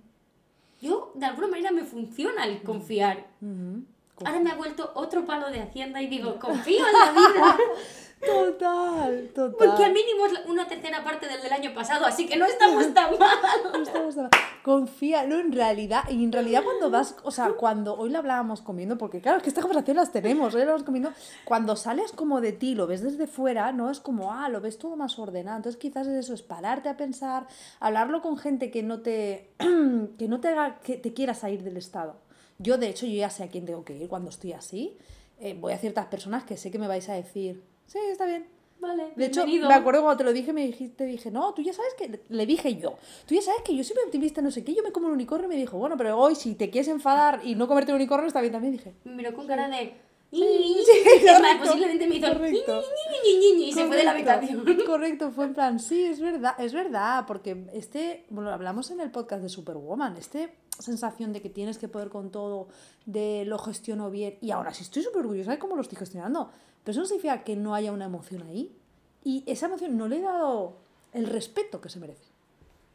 [0.82, 3.28] Yo, de alguna manera, me funciona el confiar.
[3.42, 3.84] ujú.
[4.26, 7.58] Ahora me ha vuelto otro palo de Hacienda y digo, confío en la vida.
[8.26, 9.56] Total, total.
[9.58, 12.46] Porque al mínimo es la- una tercera parte del del año pasado, así que no
[12.46, 13.38] estamos tan mal.
[13.74, 14.30] No estamos tan-
[14.64, 18.62] Confía, no, en realidad, y en realidad cuando vas, o sea, cuando hoy lo hablábamos
[18.62, 21.12] comiendo, porque claro, es que esta conversación las tenemos, hoy lo hablamos comiendo,
[21.44, 24.78] cuando sales como de ti, lo ves desde fuera, no es como, ah, lo ves
[24.78, 27.48] todo más ordenado, entonces quizás es eso, es pararte a pensar,
[27.82, 29.52] hablarlo con gente que no te,
[30.18, 32.22] que no te haga que te quiera salir del estado.
[32.58, 34.98] Yo, de hecho, yo ya sé a quién tengo que ir cuando estoy así,
[35.40, 38.46] Eh, voy a ciertas personas que sé que me vais a decir, sí, está bien,
[38.80, 39.70] Vale, De hecho, bienvenido.
[39.70, 42.46] me acuerdo cuando te lo dije, me dijiste, dije, no, tú ya sabes que, le
[42.46, 44.92] dije yo, tú ya sabes que yo soy muy optimista, no sé qué, yo me
[44.92, 47.68] como un unicornio, y me dijo, bueno, pero hoy si te quieres enfadar y no
[47.68, 49.94] comerte un unicornio está bien también, dije, Me miró con cara de...
[50.32, 50.76] sí,
[51.16, 52.28] Es más, correcto, posiblemente me hizo...
[52.28, 52.84] correcto.
[53.26, 54.78] Y se fue de la Correcto, habitación.
[54.86, 59.12] Correcto, fue en plan, sí, es verdad, es verdad, porque este, bueno, hablamos en el
[59.12, 62.68] podcast de Superwoman, este sensación de que tienes que poder con todo,
[63.06, 66.50] de lo gestiono bien, y ahora sí estoy súper orgullosa de cómo lo estoy gestionando,
[66.84, 68.76] pero eso no significa que no haya una emoción ahí,
[69.24, 70.78] y esa emoción no le he dado
[71.14, 72.26] el respeto que se merece.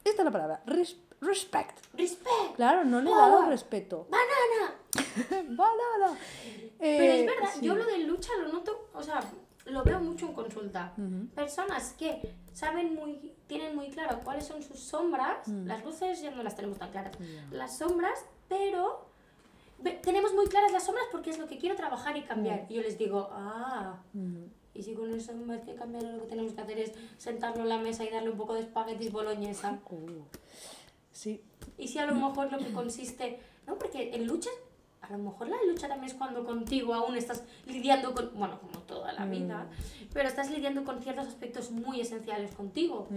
[0.03, 1.77] Esta es la palabra, res- respect.
[1.93, 2.55] Respect.
[2.55, 4.07] Claro, no le he dado el respeto.
[4.09, 4.75] Banana.
[5.49, 6.17] Banana.
[6.79, 7.65] Pero es Eh, verdad, sí.
[7.65, 9.21] yo lo de lucha lo noto, o sea,
[9.65, 10.93] lo veo mucho en consulta.
[11.35, 15.67] Personas que saben muy, tienen muy claro cuáles son sus sombras, Mm.
[15.67, 17.15] las luces ya no las tenemos tan claras,
[17.51, 19.08] las sombras, pero
[20.01, 22.63] tenemos muy claras las sombras porque es lo que quiero trabajar y cambiar.
[22.63, 22.65] Mm.
[22.69, 24.01] Y yo les digo, ah,
[24.73, 27.63] y si con eso en vez de cambiar lo que tenemos que hacer es sentarlo
[27.63, 29.79] en la mesa y darle un poco de espaguetis boloñesa.
[29.89, 30.23] Uh,
[31.11, 31.43] sí,
[31.77, 34.49] Y si a lo mejor lo que consiste, no, porque en lucha,
[35.01, 38.79] a lo mejor la lucha también es cuando contigo aún estás lidiando con, bueno, como
[38.81, 39.67] toda la vida,
[40.13, 43.07] pero estás lidiando con ciertos aspectos muy esenciales contigo.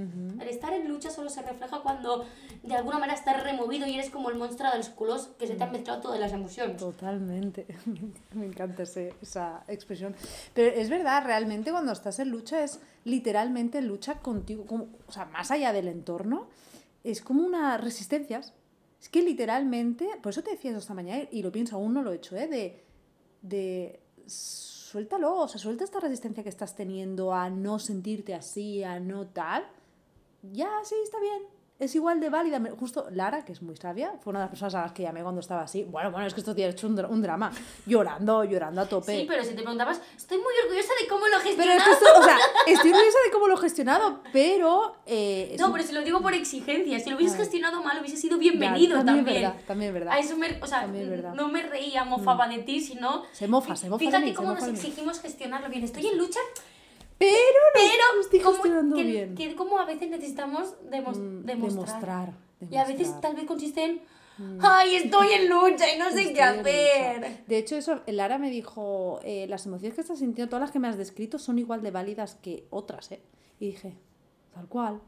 [0.41, 2.25] El estar en lucha solo se refleja cuando
[2.63, 5.55] de alguna manera estás removido y eres como el monstruo de los culos que se
[5.55, 6.77] te han mezclado todas las emociones.
[6.79, 7.67] Totalmente.
[8.33, 10.15] Me encanta ese- esa expresión.
[10.55, 14.65] Pero es verdad, realmente cuando estás en lucha es literalmente lucha contigo.
[14.67, 16.49] como- o sea, más allá del entorno,
[17.05, 18.55] es como una resistencias.
[19.03, 22.13] Es que literalmente, por eso te decía esta mañana y lo pienso, aún no lo
[22.13, 22.47] he hecho, ¿eh?
[22.47, 22.85] De,
[23.43, 29.01] de suéltalo, o sea, suelta esta resistencia que estás teniendo a no sentirte así, a
[29.01, 29.67] no tal.
[30.53, 31.43] Ya, sí, está bien.
[31.83, 32.63] Es igual de válida.
[32.79, 35.21] Justo Lara, que es muy sabia, fue una de las personas a las que llamé
[35.23, 35.83] cuando estaba así.
[35.83, 37.51] Bueno, bueno, es que esto tiene hecho un, dra- un drama.
[37.87, 39.19] Llorando, llorando a tope.
[39.21, 41.85] Sí, pero si te preguntabas, estoy muy orgullosa de cómo lo he Pero es gestionado.
[41.85, 44.97] que esto, o sea, estoy orgullosa de cómo lo he gestionado, pero...
[45.07, 48.37] eh, No, pero si lo digo por exigencia, si lo hubieses gestionado mal, hubiese sido
[48.37, 49.43] Ya, bienvenido también es también.
[49.43, 50.13] verdad, también es verdad.
[50.15, 51.33] A eso me, o sea, También es verdad.
[51.33, 51.37] Mm.
[51.37, 53.25] no me reía, mofaba de ti, sino...
[53.33, 55.83] Se mofa, se mofa de Fíjate mí, cómo mofa nos exigimos gestionarlo bien.
[55.83, 56.39] Estoy en lucha,
[57.27, 59.35] Pero no pero como, gestionando que, bien.
[59.35, 61.87] que como a veces necesitamos demos- Mm, demostrar.
[61.87, 62.33] demostrar,
[62.71, 63.09] Y a veces.
[63.11, 63.21] Mm.
[63.21, 64.03] tal vez consiste en...
[64.61, 67.45] Ay, estoy en lucha y no sé Estoy qué hacer.
[67.47, 70.79] De hecho, eso, Lara me dijo, eh, las emociones que estás sintiendo, todas las que
[70.79, 73.21] me has descrito, son igual de válidas que otras, ¿eh?
[73.61, 73.95] Y dije,
[74.55, 75.01] tal cual.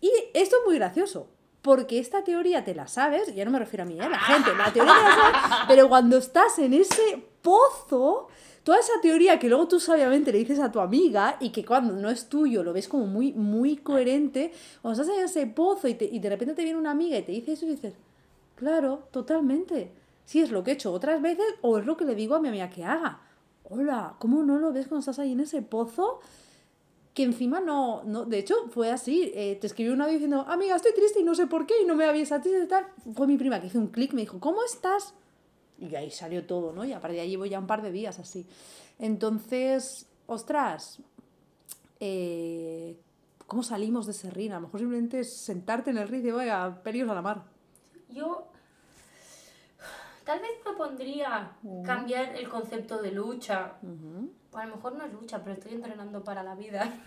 [0.00, 1.28] Y esto es muy gracioso,
[1.62, 4.08] porque esta teoría te la sabes, ya no me refiero a mí, ¿eh?
[4.10, 8.28] La gente, la teoría te la sabes, pero cuando estás en ese pozo,
[8.66, 11.94] toda esa teoría que luego tú sabiamente le dices a tu amiga y que cuando
[11.94, 14.52] no es tuyo lo ves como muy, muy coherente,
[14.82, 17.22] cuando estás en ese pozo y, te- y de repente te viene una amiga y
[17.22, 17.94] te dice eso y dices,
[18.56, 19.92] Claro, totalmente.
[20.24, 22.40] Si es lo que he hecho otras veces o es lo que le digo a
[22.40, 23.20] mi amiga que haga.
[23.64, 26.20] Hola, ¿cómo no lo ves cuando estás ahí en ese pozo?
[27.14, 30.74] Que encima no, no de hecho fue así, eh, te escribió un audio diciendo, amiga,
[30.76, 32.86] estoy triste y no sé por qué y no me avisas y tal.
[33.14, 35.14] Fue mi prima que hizo un clic, me dijo, ¿cómo estás?
[35.78, 36.84] Y ahí salió todo, ¿no?
[36.84, 38.46] Y a partir de ahí llevo ya un par de días así.
[38.98, 41.00] Entonces, ostras,
[42.00, 42.96] eh,
[43.46, 44.52] ¿cómo salimos de ese rin?
[44.52, 47.22] A lo mejor simplemente es sentarte en el rin y decir, oiga, peligros a la
[47.22, 47.44] mar.
[48.08, 48.48] Yo
[50.24, 51.52] tal vez propondría
[51.84, 53.74] cambiar el concepto de lucha.
[54.52, 57.00] O a lo mejor no es lucha, pero estoy entrenando para la vida.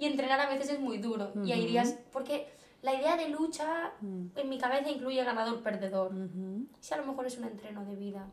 [0.00, 1.32] Y entrenar a veces es muy duro.
[1.44, 1.98] Y hay días.
[2.12, 2.46] Porque
[2.82, 6.14] la idea de lucha en mi cabeza incluye ganador-perdedor.
[6.14, 6.66] Ujú.
[6.80, 8.26] Si a lo mejor es un entreno de vida.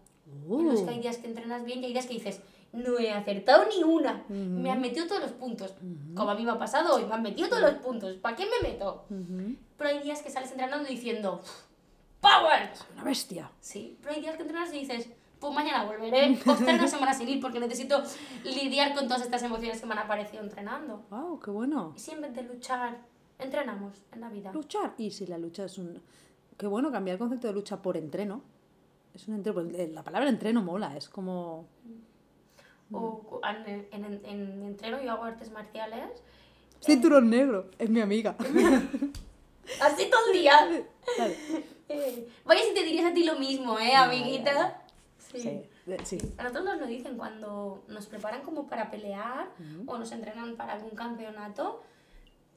[0.47, 0.60] Uh.
[0.60, 2.41] En los que hay días que entrenas bien y hay días que dices,
[2.73, 4.23] no he acertado ni una.
[4.27, 5.73] Me han metido todos los puntos.
[6.15, 8.15] Como a mí me ha pasado hoy, me han metido todos los puntos.
[8.17, 9.05] ¿Para qué me meto?
[9.77, 11.41] Pero hay días que sales entrenando diciendo,
[12.21, 12.71] ¡Power!
[12.93, 13.51] Una bestia.
[13.60, 17.13] Sí, pero hay días que entrenas y dices, pues mañana volveré, o estar una semana
[17.13, 18.01] sin ir porque necesito
[18.43, 21.05] lidiar con todas estas emociones que me han aparecido entrenando.
[21.12, 21.93] Wow, qué bueno.
[21.95, 22.97] Y si en vez de luchar,
[23.39, 24.52] entrenamos en la vida.
[24.54, 24.93] Luchar.
[24.98, 26.02] Y si la lucha es un...
[26.58, 28.41] Qué bueno cambiar el concepto de lucha por entreno.
[29.13, 29.63] Es un entreno.
[29.63, 31.67] pues, La palabra entreno mola, es como...
[32.91, 36.10] O en, en, en, entreno yo hago artes marciales.
[36.82, 38.36] Cinturón negro, es mi amiga.
[39.82, 40.54] Así todo el día.
[41.17, 41.36] Vale.
[41.89, 44.82] Eh, vaya si te dirías a ti lo mismo, ¿eh, amiguita?
[45.17, 45.39] Sí.
[45.39, 45.50] Sí,
[45.88, 46.17] eh, sí.
[46.38, 49.50] A nosotros nos lo dicen cuando nos preparan como para pelear
[49.86, 51.84] o nos entrenan para algún campeonato.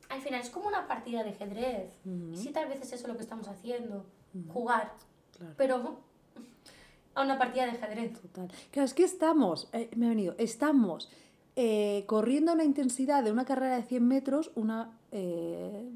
[0.09, 1.93] Al final es como una partida de ajedrez.
[2.33, 4.07] Y sí, tal vez es eso lo que estamos haciendo.
[4.53, 4.93] Jugar.
[5.37, 5.55] Claro.
[5.57, 5.99] Pero
[7.15, 8.21] a una partida de ajedrez.
[8.21, 8.49] Total.
[8.71, 11.11] Claro, es que estamos, eh, me ha venido, estamos
[11.57, 15.91] eh, corriendo a una intensidad de una carrera de 100 metros, una eh,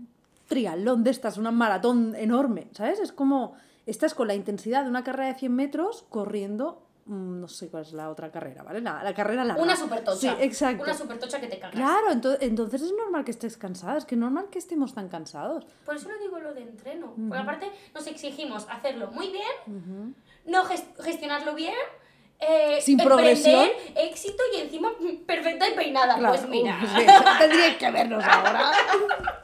[0.49, 2.99] triatlón de estas, una maratón enorme, ¿sabes?
[2.99, 3.55] Es como,
[3.87, 7.93] estás con la intensidad de una carrera de 100 metros corriendo, no sé cuál es
[7.93, 8.81] la otra carrera, ¿vale?
[8.81, 9.63] La, la carrera larga.
[9.63, 10.19] Una supertocha.
[10.19, 10.83] Sí, exacto.
[10.85, 11.75] Una supertocha que te cagas.
[11.75, 15.09] Claro, ento- entonces es normal que estés cansada, es que es normal que estemos tan
[15.09, 15.65] cansados.
[15.85, 17.15] Por eso lo digo lo de entreno.
[17.17, 20.15] Porque aparte nos exigimos hacerlo muy bien,
[20.47, 21.75] no ges- gestionarlo bien.
[22.39, 23.69] eh, Sin progresión.
[23.95, 26.17] éxito y encima mm, perfecta y peinada.
[26.19, 26.79] Claro, Pues mira.
[26.81, 27.07] sí,
[27.39, 28.73] tendríais que vernos ahora.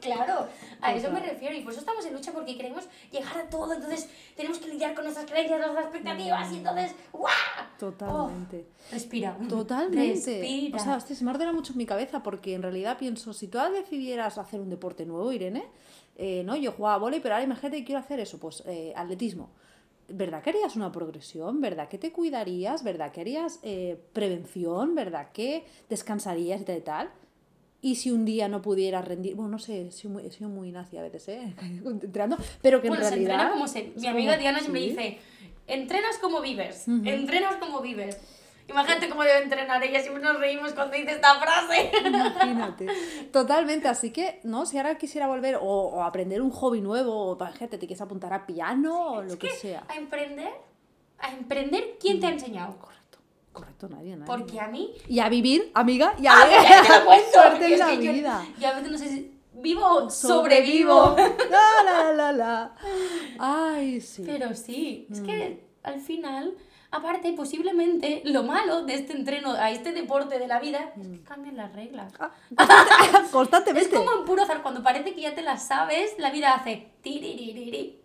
[0.00, 0.48] Claro,
[0.84, 3.72] a eso me refiero y por eso estamos en lucha porque queremos llegar a todo,
[3.72, 7.32] entonces tenemos que lidiar con nuestras creencias, nuestras expectativas y entonces ¡guau!
[7.78, 8.66] Totalmente.
[8.68, 9.36] Oh, respira.
[9.48, 10.40] Totalmente.
[10.40, 10.76] Respira.
[10.76, 13.48] O sea, hostia, se me ordena mucho en mi cabeza porque en realidad pienso, si
[13.48, 15.64] tú decidieras hacer un deporte nuevo, Irene,
[16.16, 16.54] eh, ¿no?
[16.56, 19.50] Yo jugaba a vóley, pero ahora imagínate que quiero hacer eso, pues eh, atletismo.
[20.08, 21.60] ¿verdad que harías una progresión?
[21.60, 22.82] ¿Verdad que te cuidarías?
[22.82, 24.94] ¿Verdad que harías eh, prevención?
[24.94, 27.10] ¿Verdad que descansarías y tal y tal?
[27.84, 30.96] Y si un día no pudieras rendir, bueno, no sé, sido muy, sido muy nazi
[30.96, 31.54] a veces, ¿eh?
[31.84, 33.34] Entrenando, pero que en Bueno, se realidad...
[33.34, 33.92] entrena como se...
[33.96, 34.72] Mi amiga Diana Sí.
[34.72, 35.18] dice,
[35.66, 38.18] entrenas como vives, entrenas como vives.
[38.70, 41.90] Imagínate cómo debe entrenar ella, siempre nos reímos cuando dice esta frase.
[42.06, 42.86] Imagínate.
[43.32, 44.64] Totalmente, así que, ¿no?
[44.64, 48.32] Si ahora quisiera volver o, o aprender un hobby nuevo, o gente, te quieres apuntar
[48.32, 49.84] a piano o lo que, sea.
[49.88, 50.54] A emprender,
[51.18, 52.78] a emprender, ¿quién te ha enseñado?
[52.78, 53.03] Correcto,
[53.54, 54.26] correcto, nadie, nadie.
[54.26, 56.58] Porque a mí Y a vivir, amiga, y a Ah, ver.
[57.00, 57.26] lo cuento.
[57.32, 58.46] Suerte en es la que vida.
[58.60, 61.16] Yo, a veces no sé si vivo sobrevivo.
[61.50, 62.74] La, la, la, la.
[63.38, 64.22] Ay, sí.
[64.26, 65.86] Pero sí, es que Mm.
[65.86, 66.54] al final,
[66.90, 71.12] aparte, posiblemente lo malo de este entreno, a este deporte de la vida, es Mm.
[71.12, 72.12] que cambian las reglas.
[72.18, 73.96] Ah, constante- Es Constantemente.
[73.96, 76.90] como en puro azar, cuando parece que ya te las sabes, la vida hace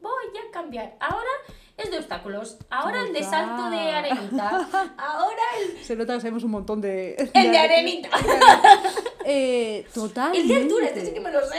[0.02, 0.96] voy a cambiar.
[1.00, 1.30] Ahora
[1.84, 3.96] es de obstáculos, ahora el de salto de Total.
[3.96, 7.16] arenita, ahora el, Se nota que sabemos un montón de.
[7.16, 8.10] el de arenita.
[9.26, 10.42] Eh, totalmente.
[10.42, 11.58] El de altura, este sí que me lo sé.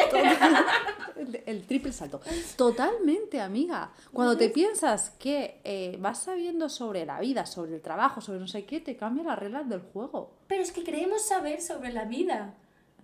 [1.16, 2.20] El, el triple salto.
[2.56, 3.92] Totalmente, amiga.
[4.12, 8.48] Cuando te piensas que eh, vas sabiendo sobre la vida, sobre el trabajo, sobre no
[8.48, 10.32] sé qué, te cambian las reglas del juego.
[10.48, 12.54] Pero es que creemos saber sobre la vida.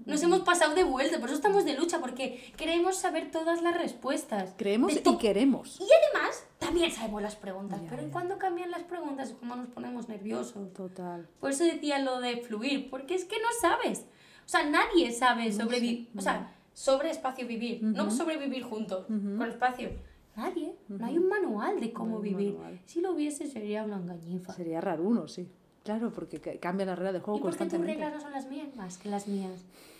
[0.05, 3.77] Nos hemos pasado de vuelta, por eso estamos de lucha, porque queremos saber todas las
[3.77, 4.55] respuestas.
[4.57, 5.81] Creemos y queremos.
[5.81, 8.11] Y además, también sabemos las preguntas, Ya, pero ya.
[8.13, 10.73] cuando cambian las preguntas es como nos ponemos nerviosos.
[10.75, 11.27] Total.
[11.41, 14.07] Por eso decía lo de fluir, porque es que no sabes.
[14.45, 16.09] O sea, nadie sabe sobrevivir.
[16.17, 19.91] O sea, sobre espacio vivir, no sobrevivir juntos con espacio.
[20.37, 20.77] Nadie.
[20.89, 22.53] No hay un manual de cómo No vivir.
[22.53, 22.79] manual.
[22.85, 24.53] Si lo hubiese, sería una engañifa.
[24.53, 25.49] Sería raro uno, sí.
[25.87, 28.03] Claro, porque ca- cambia la regla del juego ¿Y por qué tus constantemente.
[28.05, 29.53] reglas no son las mías más que las mías?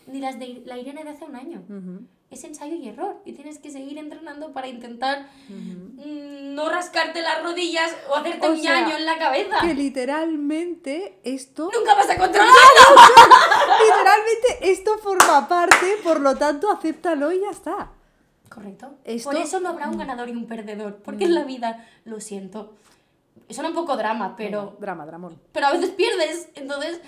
[0.09, 1.63] Ni las de la Irene de hace un año.
[1.69, 3.17] Ujú, Es ensayo y error.
[3.25, 6.09] Y tienes que seguir entrenando para intentar ujú.
[6.09, 9.57] mm, no rascarte las rodillas o hacerte O un sea, ñaño en la cabeza.
[9.63, 11.71] Que literalmente esto.
[11.73, 12.53] Nunca vas a controlar.
[13.85, 17.91] Literalmente esto forma parte, por lo tanto, acéptalo y ya está.
[18.49, 18.95] Correcto.
[19.05, 20.97] Esto- Por eso no habrá un ganador y un perdedor.
[21.05, 22.75] Porque en la vida, lo siento.
[23.51, 25.39] Suena un poco drama, pero, Drama, dramón.
[25.53, 26.51] pero a veces pierdes.
[26.55, 27.01] Entonces,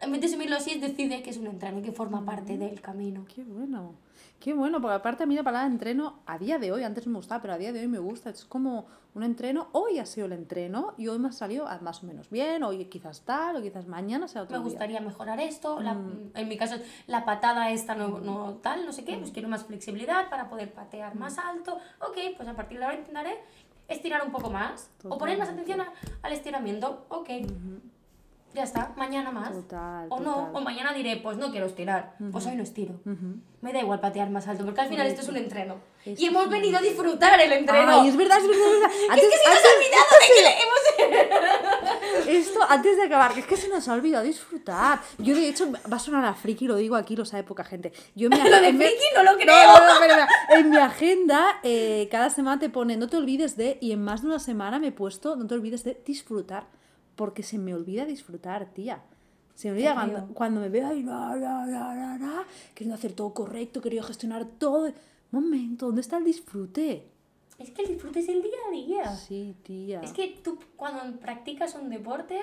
[0.00, 3.24] en vez de asumirlo así, decide que es un entreno que forma parte del camino.
[3.34, 3.94] Qué bueno.
[4.40, 7.12] Qué bueno, porque aparte a mí la palabra entreno, a día de hoy, antes no
[7.12, 8.28] me gustaba, pero a día de hoy me gusta.
[8.30, 12.02] Es como un entreno, hoy ha sido el entreno y hoy me ha salido más
[12.02, 14.70] o menos bien, hoy quizás tal, o quizás mañana sea otro Me día.
[14.70, 15.96] gustaría mejorar esto, la-
[16.34, 16.74] en mi caso
[17.06, 20.72] la patada esta no, no tal, no sé qué, pues quiero más flexibilidad para poder
[20.72, 21.78] patear más alto.
[22.06, 23.38] Ok, pues a partir de ahora intentaré
[23.88, 25.92] estirar un poco más o poner más atención a-
[26.22, 27.06] al estiramiento.
[27.08, 27.28] Ok,
[28.54, 29.52] ya está, mañana más.
[29.52, 30.50] Total, o no, total.
[30.56, 32.94] o mañana diré, pues no quiero estirar, pues hoy no estiro.
[33.60, 35.76] Me da igual patear más alto, porque al final esto es un entreno.
[36.04, 38.00] Esto y hemos venido a disfrutar el entreno.
[38.02, 38.90] Ay, es verdad, es verdad, es verdad.
[39.10, 41.73] Antes, es que se nos ha olvidado de que le hemos...
[42.28, 45.00] Esto, antes de acabar, que es que se nos ha olvidado disfrutar.
[45.18, 47.92] Yo, de hecho, va a sonar a friki, lo digo aquí, lo sabe poca gente.
[48.14, 49.66] Yo en mi Lo de en mi- friki no lo creo.
[49.66, 50.58] no, no.
[50.58, 54.22] En mi agenda, eh, cada semana te pone, no te olvides de, y en más
[54.22, 56.66] de una semana me he puesto, no te olvides de disfrutar.
[57.16, 59.02] Porque se me olvida disfrutar, tía.
[59.54, 63.12] Se me olvida cuando, cuando me veo ahí, la, la, la, la, la, queriendo hacer
[63.12, 64.92] todo correcto, queriendo gestionar todo.
[65.30, 67.08] Momento, ¿dónde está el disfrute?
[67.64, 69.16] Es que el disfrute es el día a día.
[69.16, 70.00] Sí, tía.
[70.02, 72.38] Es que tú cuando practicas un deporte,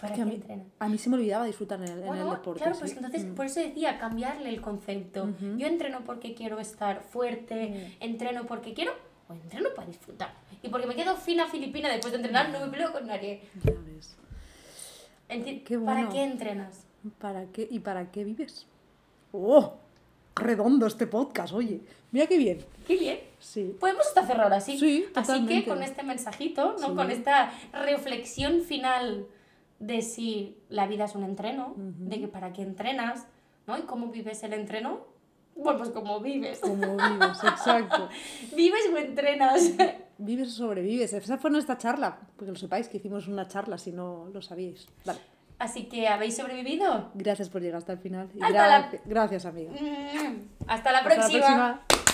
[0.00, 0.66] ¿para Es qué que a mí, entrenas?
[0.78, 2.58] a mí se me olvidaba disfrutar en el, en Bueno, el deporte.
[2.60, 2.80] claro, sí.
[2.80, 3.34] pues entonces Mm.
[3.34, 5.28] por eso decía cambiarle el concepto.
[5.56, 8.92] Yo entreno porque quiero estar fuerte, entreno porque quiero
[9.28, 10.34] o entreno para disfrutar.
[10.62, 13.42] Y porque me quedo fina filipina después de entrenar, no me peleo con nadie.
[13.64, 14.16] Ya ves.
[15.28, 16.84] Enti- Qué ¿Para qué entrenas?
[17.18, 17.66] ¿Para qué?
[17.70, 18.66] ¿Y para qué vives?
[19.32, 19.74] ¡Oh!
[20.34, 21.80] Redondo este podcast, oye.
[22.12, 22.64] Mira qué bien.
[22.86, 23.20] Qué bien.
[23.40, 23.76] Sí.
[23.80, 24.78] Podemos hasta cerrar así.
[24.78, 26.88] Sí, Así que con este mensajito, ¿no?
[26.88, 26.94] Sí.
[26.94, 29.26] con esta reflexión final
[29.80, 33.26] de si la vida es un entreno, de que para qué entrenas,
[33.66, 33.76] ¿no?
[33.76, 35.12] Y cómo vives el entreno,
[35.54, 36.60] bueno, pues como vives.
[36.60, 38.08] Como vives, exacto.
[38.54, 39.72] ¿Vives o entrenas?
[40.18, 41.12] Vives o sobrevives.
[41.12, 42.18] Esa fue nuestra charla.
[42.36, 44.86] Porque lo sepáis que hicimos una charla si no lo sabíais.
[45.04, 45.18] Vale.
[45.62, 47.12] Así que, ¿habéis sobrevivido?
[47.14, 48.28] Gracias por llegar hasta el final.
[48.34, 49.70] Y la- Gracias, amiga.
[49.70, 49.76] Mm,
[50.66, 51.38] Hasta la Hasta la próxima.
[51.38, 52.11] próxima.